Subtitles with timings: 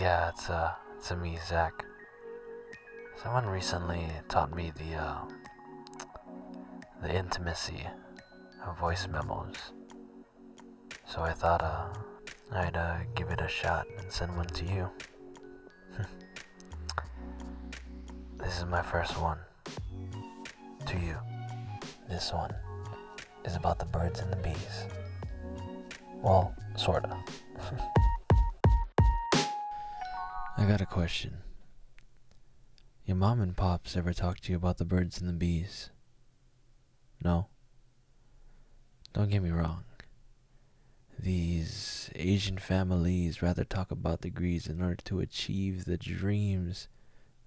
[0.00, 1.84] Yeah, it's uh, it's a me, Zach.
[3.20, 5.18] Someone recently taught me the uh,
[7.02, 7.84] the intimacy
[8.64, 9.56] of voice memos.
[11.04, 11.88] So I thought uh,
[12.52, 14.88] I'd uh, give it a shot and send one to you.
[18.38, 19.38] this is my first one.
[20.86, 21.16] To you.
[22.08, 22.54] This one
[23.44, 24.86] is about the birds and the bees.
[26.22, 27.16] Well, sorta.
[30.58, 31.38] I got a question.
[33.06, 35.90] Your mom and pops ever talk to you about the birds and the bees?
[37.22, 37.46] No?
[39.12, 39.84] Don't get me wrong.
[41.16, 46.88] These Asian families rather talk about degrees in order to achieve the dreams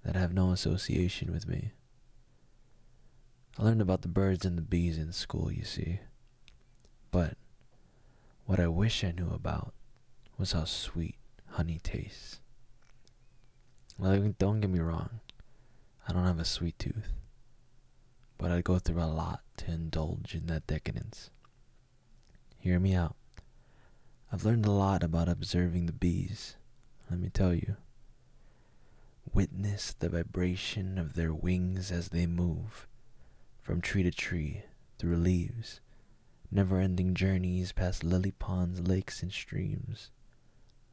[0.06, 1.74] that have no association with me.
[3.60, 6.00] I learned about the birds and the bees in school, you see.
[7.12, 7.36] But
[8.46, 9.74] what I wish I knew about
[10.38, 11.16] was how sweet
[11.50, 12.40] honey tastes.
[14.02, 15.20] Like, don't get me wrong,
[16.08, 17.14] I don't have a sweet tooth,
[18.40, 21.30] but I go through a lot to indulge in that decadence.
[22.58, 23.16] Hear me out.
[24.32, 26.56] I've learned a lot about observing the bees,
[27.12, 27.76] let me tell you.
[29.32, 32.88] Witness the vibration of their wings as they move
[33.62, 34.64] from tree to tree
[34.98, 35.80] through leaves,
[36.50, 40.10] never ending journeys past lily ponds, lakes, and streams,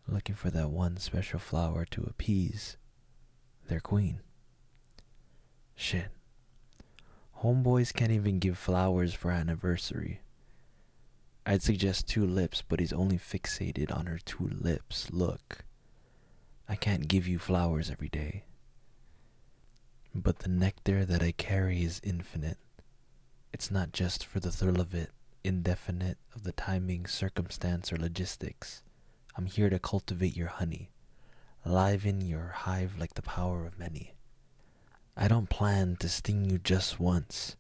[0.06, 2.76] looking for that one special flower to appease
[3.69, 4.20] their queen.
[5.74, 6.08] Shit.
[7.42, 10.20] Homeboys can't even give flowers for anniversary.
[11.47, 15.08] I'd suggest two lips, but he's only fixated on her two lips.
[15.10, 15.64] Look,
[16.69, 18.44] I can't give you flowers every day.
[20.14, 22.58] But the nectar that I carry is infinite.
[23.53, 25.10] It's not just for the thrill of it,
[25.44, 28.82] indefinite of the timing, circumstance, or logistics.
[29.36, 30.91] I'm here to cultivate your honey,
[31.69, 34.15] liven your hive like the power of many.
[35.16, 37.56] I don't plan to sting you just once,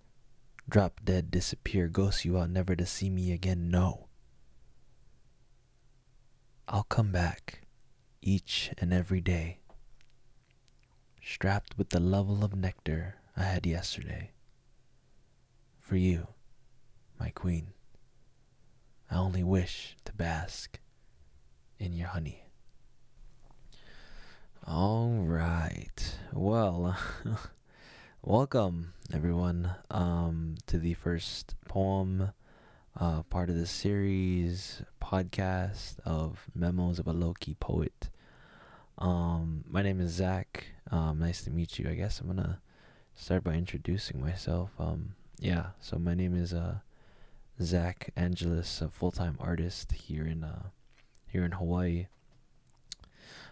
[0.68, 3.70] drop dead, disappear, ghost you out never to see me again.
[3.70, 4.06] No.
[6.66, 7.62] I'll come back
[8.22, 9.58] each and every day,
[11.22, 14.32] strapped with the level of nectar I had yesterday.
[15.78, 16.28] For you,
[17.18, 17.68] my queen,
[19.10, 20.78] I only wish to bask
[21.78, 22.47] in your honey.
[24.66, 26.16] All right.
[26.32, 26.96] Well,
[28.22, 32.32] welcome everyone um, to the first poem
[32.98, 38.10] uh, part of the series podcast of Memos of a Low Key Poet.
[38.98, 40.66] Um, my name is Zach.
[40.90, 41.88] Um, nice to meet you.
[41.88, 42.60] I guess I'm gonna
[43.14, 44.70] start by introducing myself.
[44.78, 45.68] Um, yeah.
[45.80, 46.80] So my name is uh,
[47.62, 50.64] Zach Angeles, a full-time artist here in uh,
[51.26, 52.06] here in Hawaii.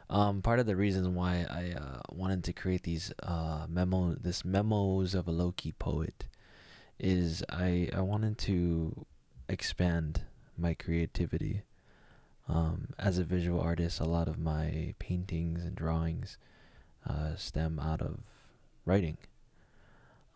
[0.08, 4.44] Um, part of the reason why I uh, wanted to create these uh, memo, this
[4.44, 6.26] memos of a low key poet,
[6.98, 9.04] is I I wanted to
[9.48, 10.22] expand
[10.56, 11.62] my creativity.
[12.48, 16.38] Um, as a visual artist, a lot of my paintings and drawings
[17.04, 18.20] uh, stem out of
[18.84, 19.16] writing,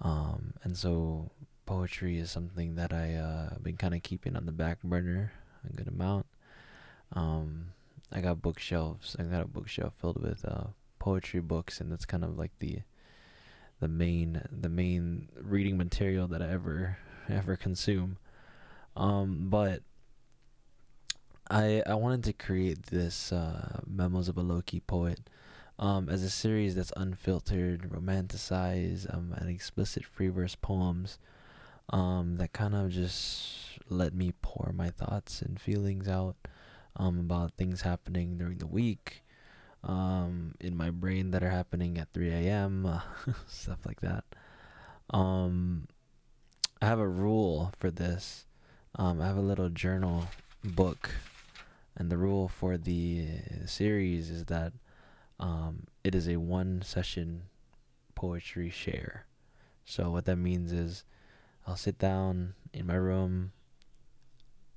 [0.01, 1.31] um, and so
[1.67, 5.31] poetry is something that I uh, been kind of keeping on the back burner
[5.69, 6.27] a good amount.
[7.13, 7.73] Um,
[8.13, 9.17] I got bookshelves.
[9.19, 12.81] I got a bookshelf filled with uh, poetry books, and that's kind of like the
[13.81, 18.19] the main the main reading material that I ever ever consume.
[18.97, 19.83] Um, but
[21.51, 25.21] I I wanted to create this uh, memos of a low key poet
[25.79, 31.19] um, as a series that's unfiltered, romanticized, um, and explicit free verse poems
[31.89, 36.37] um, that kind of just let me pour my thoughts and feelings out
[36.97, 39.23] um, about things happening during the week
[39.85, 43.01] um, in my brain that are happening at 3 a.m., uh,
[43.47, 44.25] stuff like that.
[45.11, 45.89] Um,
[46.83, 48.47] I have a rule for this.
[48.97, 50.29] Um, I have a little journal
[50.65, 51.11] book,
[51.97, 53.29] and the rule for the
[53.67, 54.73] series is that
[55.39, 57.45] um, it is a one session
[58.15, 59.27] poetry share.
[59.85, 61.05] So, what that means is
[61.67, 63.53] I'll sit down in my room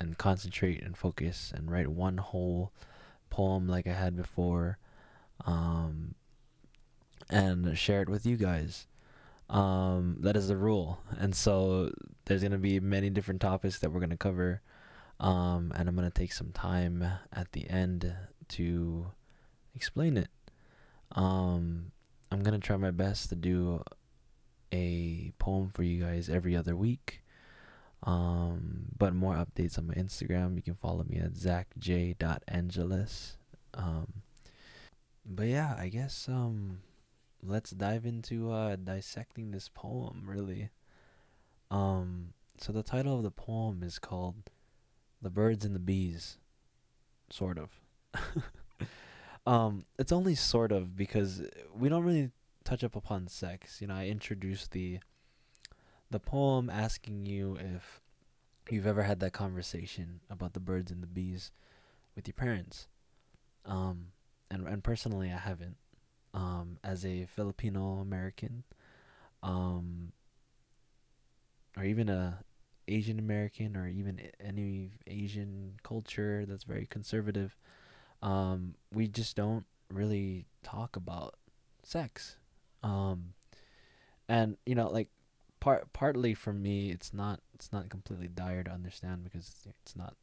[0.04, 2.72] and concentrate and focus and write one whole
[3.30, 4.78] poem like I had before
[5.46, 6.14] um,
[7.30, 8.86] and share it with you guys.
[9.50, 11.00] Um, that is the rule.
[11.18, 11.92] And so
[12.26, 14.62] there's going to be many different topics that we're going to cover.
[15.20, 18.14] Um, and I'm going to take some time at the end
[18.50, 19.08] to
[19.76, 20.30] explain it.
[21.12, 21.92] Um,
[22.32, 23.84] I'm going to try my best to do
[24.72, 27.23] a poem for you guys every other week.
[28.04, 30.56] Um, but more updates on my Instagram.
[30.56, 33.38] You can follow me at zachj.angeles.
[33.76, 34.24] Um,
[35.26, 36.80] but yeah, I guess um
[37.42, 40.70] let's dive into uh dissecting this poem really.
[41.72, 44.52] Um so the title of the poem is called
[45.22, 46.38] The Birds and the Bees,
[47.30, 47.72] sort of.
[49.46, 51.42] um it's only sort of because
[51.74, 52.32] we don't really
[52.64, 53.82] touch up upon sex.
[53.82, 55.00] You know, I introduced the
[56.14, 58.00] the poem asking you if
[58.70, 61.52] you've ever had that conversation about the birds and the bees
[62.16, 62.88] with your parents.
[63.66, 64.10] Um,
[64.52, 65.76] and and personally, I haven't.
[66.36, 68.64] Um, as a Filipino American,
[69.42, 70.12] um,
[71.76, 72.44] or even a
[72.88, 77.58] Asian American, or even any Asian culture that's very conservative,
[78.22, 81.34] um, we just don't really talk about
[81.82, 82.38] sex.
[82.84, 83.34] Um,
[84.30, 85.08] and you know, like
[85.64, 90.16] part partly for me, it's not it's not completely dire to understand because it's not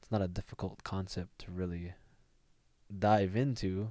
[0.00, 1.92] it's not a difficult concept to really
[2.98, 3.90] dive into,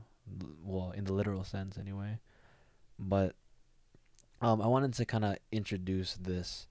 [0.63, 2.18] well, in the literal sense anyway.
[2.97, 3.36] But
[4.41, 6.68] um, I wanted to kind of introduce this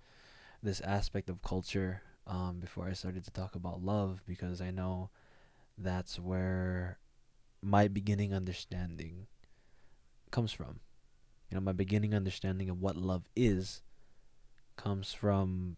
[0.65, 5.11] this aspect of culture um, before I started to talk about love because I know
[5.79, 6.99] that's where
[7.63, 9.29] my beginning understanding
[10.33, 10.81] comes from.
[11.49, 13.83] You know, my beginning understanding of what love is
[14.79, 15.77] comes from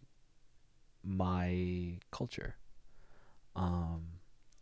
[1.03, 2.55] my culture.
[3.55, 4.03] Um,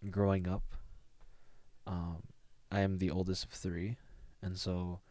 [0.09, 0.63] growing up,
[1.85, 2.23] um,
[2.71, 3.97] I am the oldest of three,
[4.41, 5.01] and so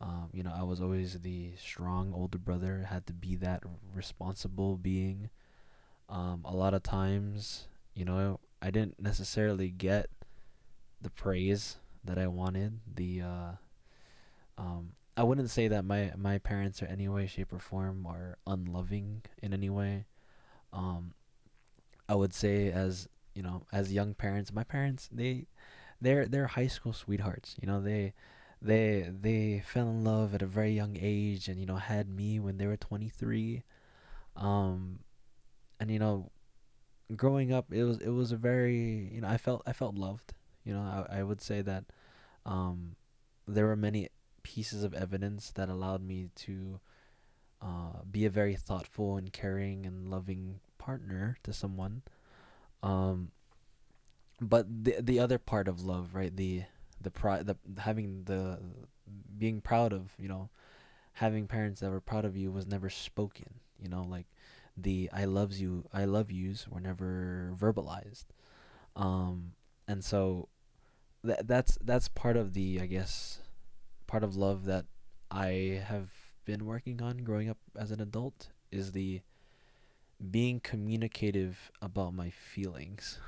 [0.00, 2.86] um, you know I was always the strong older brother.
[2.88, 3.62] Had to be that
[3.94, 5.28] responsible being.
[6.08, 10.08] Um, a lot of times, you know, I didn't necessarily get
[11.02, 12.80] the praise that I wanted.
[12.94, 13.52] The uh,
[14.56, 18.38] um, I wouldn't say that my my parents are any way, shape, or form are
[18.46, 20.06] unloving in any way.
[20.72, 21.12] Um,
[22.08, 25.44] I would say as you know, as young parents, my parents they
[26.00, 27.54] they're they're high school sweethearts.
[27.60, 28.14] You know, they
[28.62, 32.40] they they fell in love at a very young age, and you know had me
[32.40, 33.62] when they were 23.
[34.36, 35.00] Um,
[35.78, 36.30] and you know,
[37.14, 40.32] growing up, it was it was a very you know I felt I felt loved.
[40.64, 41.84] You know, I I would say that
[42.46, 42.96] um,
[43.46, 44.08] there were many
[44.42, 46.80] pieces of evidence that allowed me to
[47.62, 52.02] uh, be a very thoughtful and caring and loving partner to someone.
[52.82, 53.30] Um,
[54.40, 56.34] but the the other part of love, right?
[56.34, 56.64] The
[57.00, 58.58] the pride, the having the
[59.38, 60.48] being proud of, you know,
[61.14, 63.60] having parents that were proud of you was never spoken.
[63.78, 64.26] You know, like
[64.76, 68.26] the I loves you, I love yous were never verbalized.
[68.96, 69.52] Um,
[69.86, 70.48] and so
[71.22, 73.40] that that's that's part of the I guess
[74.10, 74.86] part of love that
[75.30, 76.10] I have
[76.44, 79.20] been working on growing up as an adult is the
[80.32, 83.20] being communicative about my feelings.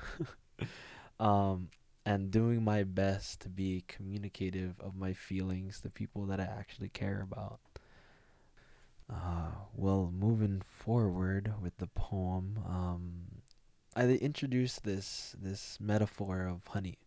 [1.21, 1.69] um,
[2.05, 6.89] and doing my best to be communicative of my feelings to people that I actually
[6.89, 7.61] care about.
[9.09, 13.03] Uh, well, moving forward with the poem, um,
[13.95, 16.99] I introduced this this metaphor of honey.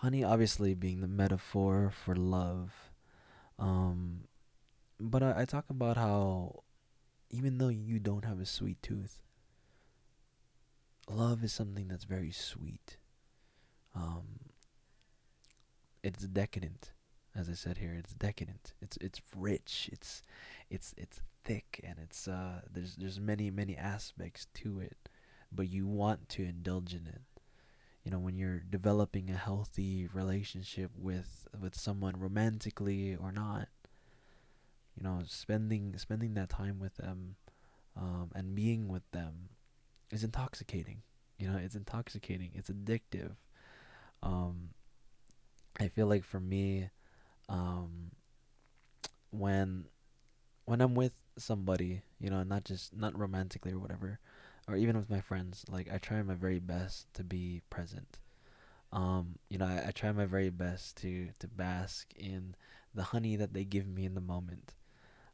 [0.00, 2.90] Honey, obviously, being the metaphor for love.
[3.58, 4.22] Um,
[4.98, 6.62] but I, I talk about how
[7.28, 9.20] even though you don't have a sweet tooth,
[11.06, 12.96] love is something that's very sweet.
[13.94, 14.38] Um,
[16.02, 16.92] it's decadent,
[17.36, 17.92] as I said here.
[17.92, 18.72] It's decadent.
[18.80, 19.90] It's it's rich.
[19.92, 20.22] It's
[20.70, 25.10] it's it's thick, and it's uh there's there's many many aspects to it,
[25.52, 27.20] but you want to indulge in it
[28.04, 33.68] you know when you're developing a healthy relationship with with someone romantically or not
[34.96, 37.36] you know spending spending that time with them
[37.96, 39.50] um, and being with them
[40.10, 41.02] is intoxicating.
[41.38, 42.50] You know it's intoxicating.
[42.54, 43.32] It's addictive.
[44.22, 44.70] Um,
[45.78, 46.90] i feel like for me
[47.48, 48.10] um,
[49.30, 49.86] when
[50.64, 54.18] when i'm with somebody you know not just not romantically or whatever
[54.70, 58.18] or even with my friends, like I try my very best to be present.
[58.92, 62.54] Um, you know, I, I try my very best to to bask in
[62.94, 64.74] the honey that they give me in the moment.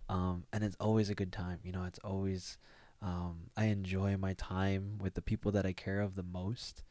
[0.09, 1.61] Um, and it's always a good time.
[1.65, 2.59] You know, it's always
[3.03, 6.83] um, I enjoy my time with the people that I care of the most.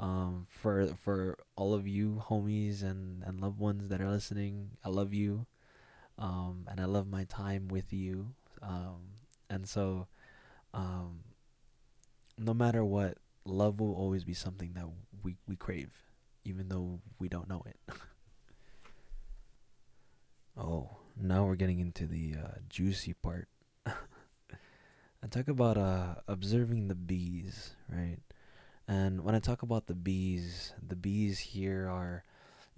[0.00, 4.90] Um, for for all of you homies and, and loved ones that are listening, I
[4.90, 5.46] love you.
[6.18, 8.34] Um, and I love my time with you.
[8.62, 8.98] Um,
[9.50, 10.08] and so
[10.74, 11.20] um,
[12.38, 14.86] no matter what, love will always be something that
[15.22, 15.90] we, we crave,
[16.44, 17.76] even though we don't know it.
[20.56, 20.90] oh,
[21.20, 23.48] now we're getting into the uh, juicy part.
[23.86, 28.18] I talk about uh, observing the bees, right?
[28.86, 32.24] And when I talk about the bees, the bees here are,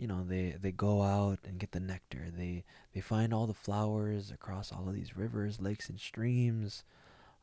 [0.01, 2.65] you know they they go out and get the nectar they
[2.95, 6.85] they find all the flowers across all of these rivers lakes and streams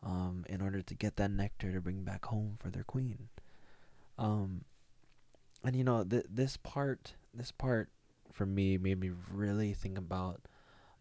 [0.04, 3.30] um, in order to get that nectar to bring back home for their queen
[4.18, 4.64] um,
[5.64, 7.90] and you know th- this part this part
[8.32, 10.42] for me made me really think about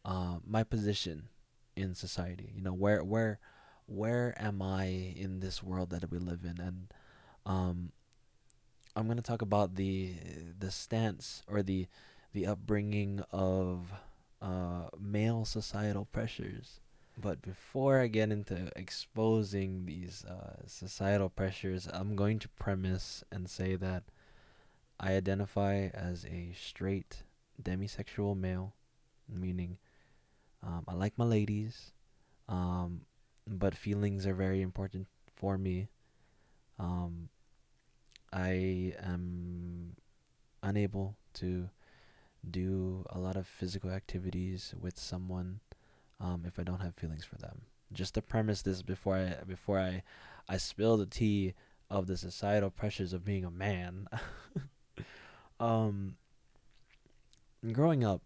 [0.04, 1.28] uh, my position
[1.76, 3.38] in society you know where where
[3.86, 6.92] where am i in this world that we live in and
[7.44, 7.92] um,
[8.96, 10.14] I'm going to talk about the
[10.58, 11.86] the stance or the
[12.32, 13.92] the upbringing of
[14.40, 16.80] uh, male societal pressures.
[17.18, 23.48] But before I get into exposing these uh, societal pressures, I'm going to premise and
[23.48, 24.04] say that
[25.00, 27.22] I identify as a straight
[27.62, 28.74] demisexual male,
[29.28, 29.78] meaning
[30.62, 31.92] um, I like my ladies,
[32.48, 33.02] um,
[33.46, 35.06] but feelings are very important
[35.36, 35.88] for me.
[36.78, 37.30] Um,
[38.32, 39.96] I am
[40.62, 41.70] unable to
[42.48, 45.60] do a lot of physical activities with someone
[46.20, 47.62] um, if I don't have feelings for them.
[47.92, 50.02] Just to premise this before I before I
[50.48, 51.54] I spill the tea
[51.88, 54.08] of the societal pressures of being a man.
[55.60, 56.16] um,
[57.72, 58.22] growing up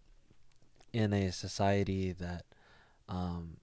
[0.93, 2.45] in a society that
[3.07, 3.57] um,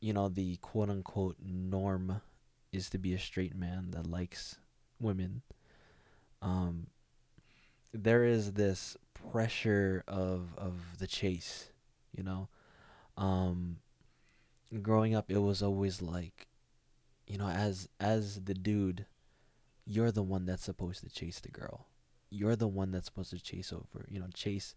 [0.00, 2.20] you know the quote unquote norm
[2.72, 4.56] is to be a straight man that likes
[5.00, 5.42] women
[6.42, 6.86] um,
[7.92, 11.70] there is this pressure of of the chase,
[12.16, 12.48] you know.
[13.16, 13.78] Um,
[14.82, 16.48] growing up, it was always like,
[17.26, 19.06] you know, as as the dude,
[19.84, 21.86] you're the one that's supposed to chase the girl.
[22.30, 24.74] You're the one that's supposed to chase over, you know, chase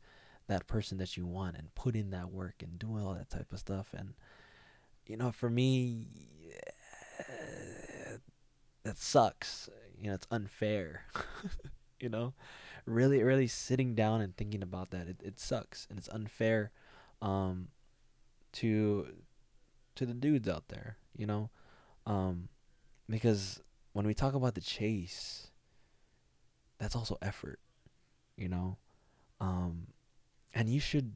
[0.48, 3.52] that person that you want and put in that work and do all that type
[3.52, 3.90] of stuff.
[3.96, 4.14] And
[5.06, 6.08] you know, for me,
[8.84, 9.70] that sucks.
[9.98, 11.04] You know, it's unfair.
[12.00, 12.34] you know
[12.86, 16.72] really really sitting down and thinking about that it, it sucks and it's unfair
[17.22, 17.68] um
[18.54, 19.08] to
[19.96, 21.50] to the dudes out there you know?
[22.06, 22.50] Um
[23.10, 23.62] because
[23.94, 25.52] when we talk about the chase
[26.80, 27.60] that's also effort
[28.38, 28.78] you know?
[29.40, 29.88] Um
[30.54, 31.14] and you should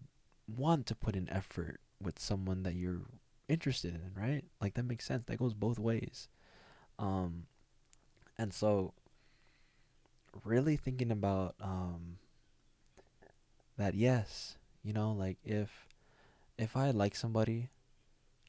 [0.48, 3.02] want to put in effort with someone that you're
[3.48, 4.44] interested in right?
[4.62, 5.24] Like that makes sense.
[5.26, 6.28] That goes both ways.
[7.00, 7.46] Um
[8.38, 8.94] and so
[10.44, 12.18] really thinking about um
[13.78, 15.70] that yes, you know, like if
[16.58, 17.70] if I like somebody,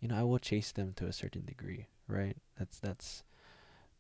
[0.01, 2.37] you know, I will chase them to a certain degree, right?
[2.59, 3.23] That's that's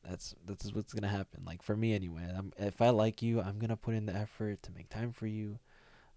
[0.03, 1.43] that's that's what's gonna happen.
[1.47, 2.31] Like for me anyway.
[2.37, 5.27] I'm, if I like you, I'm gonna put in the effort to make time for
[5.27, 5.59] you.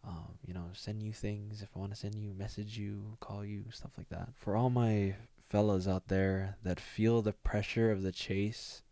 [0.04, 3.44] Um, you know, send you things if I want to send you, message you, call
[3.44, 4.30] you, stuff like that.
[4.36, 5.16] For all my
[5.50, 8.84] fellas out there that feel the pressure of the chase,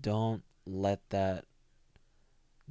[0.00, 1.44] don't let that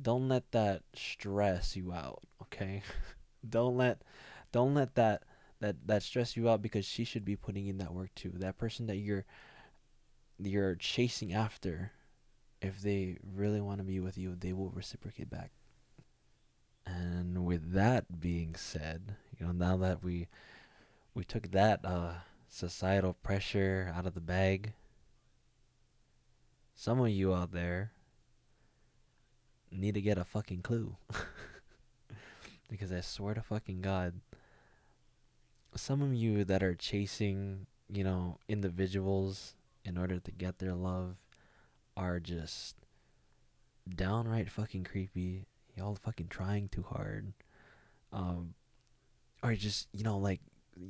[0.02, 2.82] don't let that stress you out, okay?
[3.50, 4.02] don't let
[4.52, 5.24] don't let that
[5.60, 8.34] that that stress you out because she should be putting in that work too.
[8.36, 9.26] That person that you're
[10.40, 11.92] you're chasing after,
[12.62, 15.52] if they really want to be with you, they will reciprocate back.
[16.86, 20.28] And with that being said, you know, now that we
[21.14, 22.14] we took that uh,
[22.48, 24.74] societal pressure out of the bag,
[26.74, 27.92] some of you out there
[29.72, 30.96] need to get a fucking clue.
[32.70, 34.14] because I swear to fucking God,
[35.76, 41.16] some of you that are chasing, you know, individuals in order to get their love
[41.96, 42.76] are just
[43.88, 45.46] downright fucking creepy.
[45.76, 47.34] Y'all fucking trying too hard.
[48.12, 48.54] Um,
[49.42, 50.42] or just, you know, like,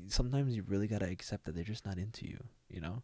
[0.08, 3.04] sometimes you really gotta accept that they're just not into you, you know?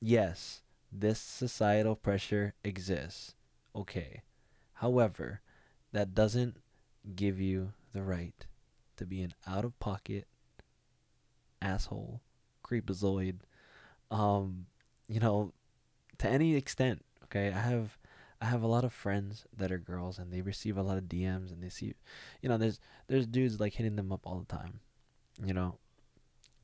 [0.00, 3.34] Yes, this societal pressure exists.
[3.74, 4.22] Okay.
[4.74, 5.40] However,
[5.92, 6.58] that doesn't
[7.14, 8.46] give you the right
[8.96, 10.26] to be an out of pocket
[11.66, 12.20] asshole,
[12.64, 13.40] creepazoid,
[14.10, 14.66] um,
[15.08, 15.52] you know,
[16.18, 17.04] to any extent.
[17.24, 17.98] Okay, I have
[18.40, 21.04] I have a lot of friends that are girls and they receive a lot of
[21.04, 21.94] DMs and they see
[22.42, 24.80] you know, there's there's dudes like hitting them up all the time.
[25.44, 25.78] You know.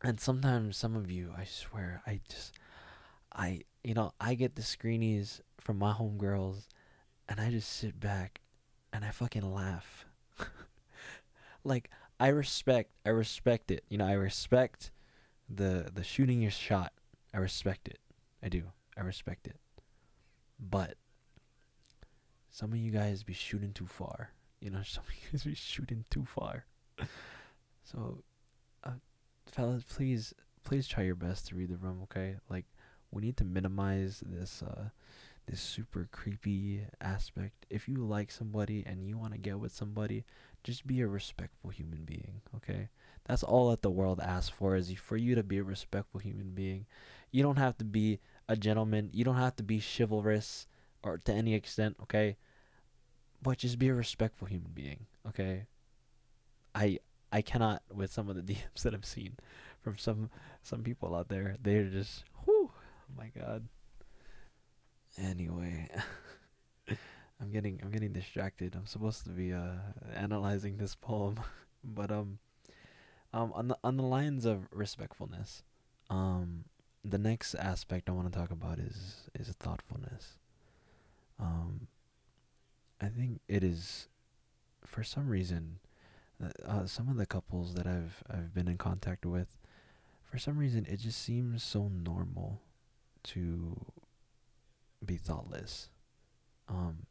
[0.05, 2.53] And sometimes some of you, I swear, I just
[3.33, 6.67] I you know, I get the screenies from my homegirls
[7.29, 8.41] and I just sit back
[8.93, 10.07] and I fucking laugh.
[11.65, 11.91] like
[12.23, 13.83] I respect I respect it.
[13.89, 14.93] You know, I respect
[15.49, 16.93] the the shooting your shot.
[17.35, 17.99] I respect it.
[18.41, 18.63] I do.
[18.97, 19.57] I respect it.
[20.61, 20.95] But
[22.49, 24.31] some of you guys be shooting too far.
[24.61, 26.65] You know, some of you guys be shooting too far.
[27.83, 28.23] so
[28.85, 29.01] uh,
[29.47, 32.37] fellas, please please try your best to read the room, okay?
[32.49, 32.67] Like
[33.11, 34.91] we need to minimize this uh
[35.47, 37.67] this super creepy aspect.
[37.69, 40.25] If you like somebody and you want to get with somebody,
[40.65, 42.89] just be a respectful human being, okay?
[43.25, 46.51] That's all that the world asks for is for you to be a respectful human
[46.51, 46.87] being.
[47.31, 49.11] You don't have to be a gentleman.
[49.13, 50.67] You don't have to be chivalrous
[51.03, 52.37] or to any extent, okay?
[53.43, 55.67] But just be a respectful human being, okay?
[56.75, 56.99] I
[57.33, 59.37] I cannot with some of the DMs that I've seen
[59.81, 60.31] from some
[60.63, 61.57] some people out there.
[61.63, 63.69] They're just whew, oh my god.
[65.19, 65.91] Anyway,
[67.43, 68.77] I'm getting I'm getting distracted.
[68.77, 69.75] I'm supposed to be uh
[70.15, 71.41] analyzing this poem,
[71.83, 72.39] but um
[73.33, 75.65] um on the on the lines of respectfulness,
[76.09, 76.65] um
[77.05, 80.39] the next aspect I want to talk about is is thoughtfulness.
[81.41, 81.89] Um
[83.01, 84.09] I think it is
[84.87, 85.81] for some reason
[86.43, 89.57] uh, uh some of the couples that I've I've been in contact with
[90.23, 92.63] for some reason it just seems so normal
[93.25, 93.77] to
[95.05, 95.89] be thoughtless.
[96.69, 97.07] Um,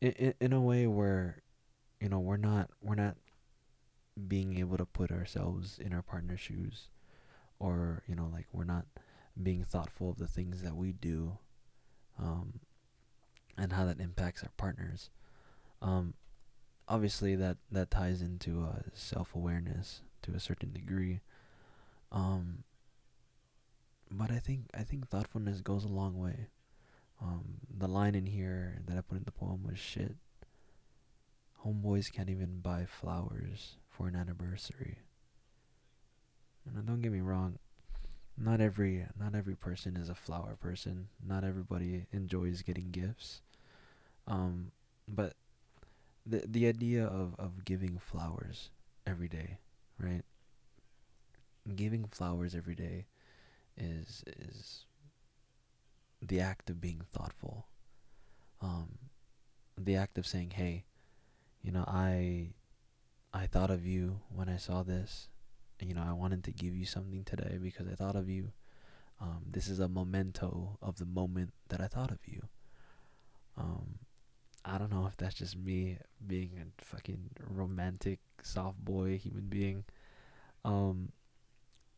[0.00, 1.42] in, in a way where,
[2.00, 3.16] you know, we're not we're not
[4.28, 6.88] being able to put ourselves in our partner's shoes,
[7.58, 8.86] or you know, like we're not
[9.40, 11.38] being thoughtful of the things that we do,
[12.18, 12.60] um,
[13.56, 15.10] and how that impacts our partners.
[15.82, 16.14] Um,
[16.90, 21.20] obviously that that ties into uh, self awareness to a certain degree.
[22.12, 22.64] Um,
[24.10, 26.48] but I think I think thoughtfulness goes a long way.
[27.22, 30.16] Um, the line in here that I put in the poem was shit.
[31.64, 34.98] Homeboys can't even buy flowers for an anniversary.
[36.64, 37.58] And don't get me wrong,
[38.36, 41.08] not every not every person is a flower person.
[41.26, 43.42] Not everybody enjoys getting gifts.
[44.26, 44.72] Um,
[45.06, 45.34] but
[46.24, 48.70] the the idea of, of giving flowers
[49.06, 49.58] every day,
[49.98, 50.22] right?
[51.76, 53.06] Giving flowers every day
[53.76, 54.86] is is
[56.22, 57.66] the act of being thoughtful.
[58.60, 58.98] Um,
[59.78, 60.84] the act of saying, "Hey,
[61.62, 62.50] you know, I
[63.32, 65.28] I thought of you when I saw this.
[65.80, 68.52] You know, I wanted to give you something today because I thought of you.
[69.20, 72.42] Um, this is a memento of the moment that I thought of you.
[73.56, 73.98] Um,
[74.64, 79.84] I don't know if that's just me being a fucking romantic soft boy human being.
[80.64, 81.12] Um,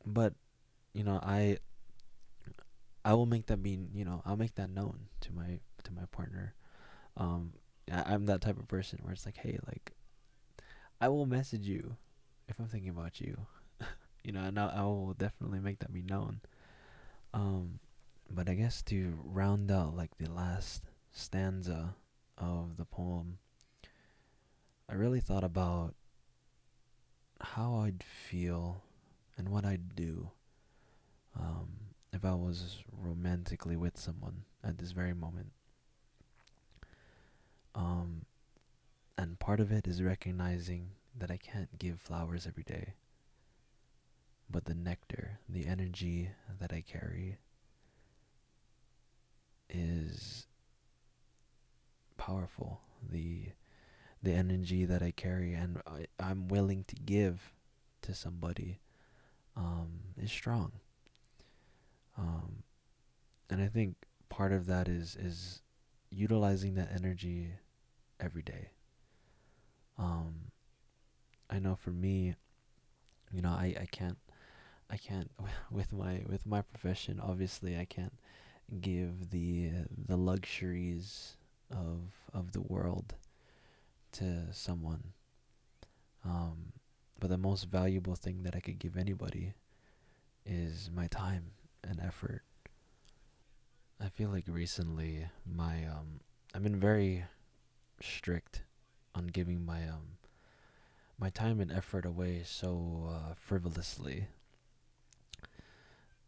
[0.05, 0.35] but
[0.93, 1.59] you know, I
[3.05, 6.05] I will make that be you know I'll make that known to my to my
[6.11, 6.55] partner.
[7.17, 7.53] Um,
[7.91, 9.93] I, I'm that type of person where it's like, hey, like
[11.01, 11.97] I will message you
[12.49, 13.37] if I'm thinking about you.
[14.25, 16.41] you know, and I, I will definitely make that be known.
[17.35, 17.81] Um,
[18.31, 21.95] but I guess to round out like the last stanza
[22.39, 23.39] of the poem,
[24.89, 25.95] I really thought about
[27.41, 28.83] how I'd feel
[29.37, 30.31] and what I'd do
[31.39, 31.69] um,
[32.13, 35.53] if I was romantically with someone at this very moment.
[37.75, 38.27] Um,
[39.17, 42.95] and part of it is recognizing that I can't give flowers every day.
[44.51, 47.39] But the nectar, the energy that I carry,
[49.71, 50.47] is
[52.19, 52.81] powerful.
[53.11, 53.47] The
[54.23, 57.53] the energy that I carry and I, I'm willing to give
[58.03, 58.79] to somebody
[59.57, 60.73] um, is strong.
[62.19, 62.63] Um,
[63.51, 63.97] and I think
[64.29, 65.63] part of that is is
[66.11, 67.51] utilizing that energy
[68.21, 68.71] every day.
[69.99, 70.35] Um,
[71.51, 72.35] I know for me,
[73.33, 74.19] you know, I, I can't
[74.91, 75.31] I can't
[75.71, 77.21] with my with my profession.
[77.21, 78.15] Obviously, I can't
[78.81, 79.71] give the
[80.09, 81.37] the luxuries
[81.71, 83.15] of of the world
[84.13, 85.13] to someone.
[86.25, 86.73] Um,
[87.19, 89.55] but the most valuable thing that I could give anybody
[90.45, 92.43] is my time and effort.
[94.01, 96.21] I feel like recently my um
[96.55, 97.25] I've been very
[98.01, 98.63] strict
[99.15, 100.19] on giving my um
[101.19, 104.27] my time and effort away so uh, frivolously.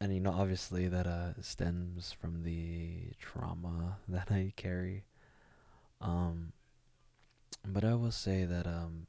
[0.00, 5.04] And you know obviously that uh stems from the trauma that I carry.
[6.00, 6.52] Um
[7.66, 9.06] but I will say that um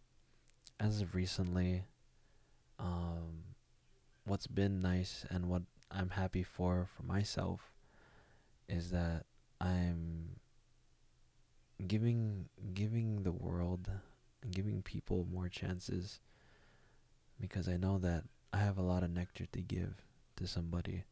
[0.80, 1.84] as of recently
[2.80, 3.44] um
[4.26, 5.62] what's been nice and what
[5.96, 7.72] I'm happy for for myself
[8.68, 9.26] is that
[9.62, 10.40] I'm
[11.88, 13.90] giving giving the world
[14.44, 16.20] and giving people more chances
[17.40, 20.04] because I know that I have a lot of nectar to give
[20.36, 21.04] to somebody.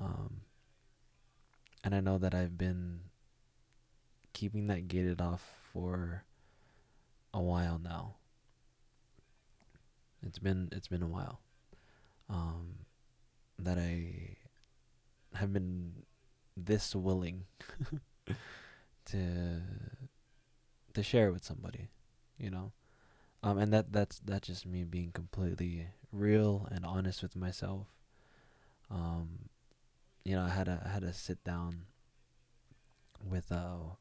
[0.00, 0.42] Um,
[1.82, 3.00] and I know that I've been
[4.32, 6.24] keeping that gated off for
[7.34, 8.14] a while now.
[10.24, 11.40] It's been it's been a while.
[12.30, 12.86] Um,
[13.58, 14.36] that I
[15.34, 15.92] have been
[16.56, 17.44] this willing
[19.06, 19.60] to
[20.94, 21.88] to share with somebody,
[22.38, 22.72] you know.
[23.42, 27.86] Um, and that that's that's just me being completely real and honest with myself.
[28.90, 29.50] Um,
[30.24, 31.82] you know, I had to had to sit down
[33.22, 33.94] with uh,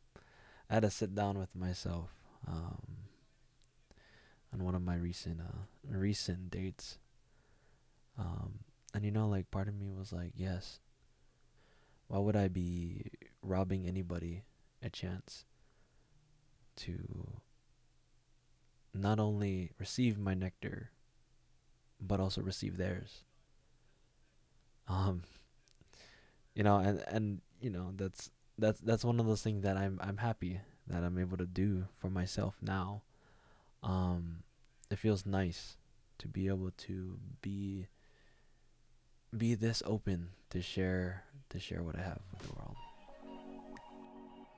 [0.69, 2.09] I had to sit down with myself
[2.47, 2.81] um,
[4.53, 6.97] on one of my recent uh recent dates.
[8.17, 8.59] Um,
[8.97, 10.79] and you know, like part of me was like, yes.
[12.07, 13.11] Why would I be
[13.43, 14.41] robbing anybody
[14.81, 15.45] a chance
[16.77, 17.41] to
[18.95, 20.89] not only receive my nectar,
[22.01, 23.23] but also receive theirs?
[24.87, 25.21] Um,
[26.55, 29.99] you know, and and you know that's that's that's one of those things that I'm
[30.01, 33.03] I'm happy that I'm able to do for myself now.
[33.83, 34.41] Um,
[34.89, 35.77] it feels nice
[36.17, 37.85] to be able to be
[39.35, 42.75] be this open to share to share what I have with the world.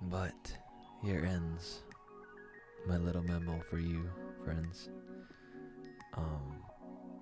[0.02, 0.58] But
[1.04, 1.82] here ends
[2.88, 4.10] my little memo for you,
[4.44, 4.90] friends.
[6.16, 6.64] Um,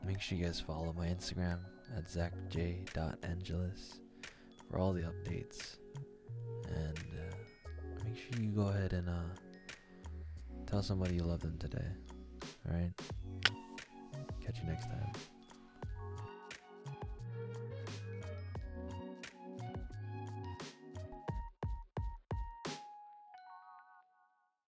[0.05, 1.59] make sure you guys follow my Instagram
[1.95, 3.99] at zachj.angeles
[4.69, 5.77] for all the updates.
[6.67, 9.33] And uh, make sure you go ahead and uh,
[10.65, 11.87] tell somebody you love them today.
[12.67, 12.91] Alright?
[14.43, 15.11] Catch you next time.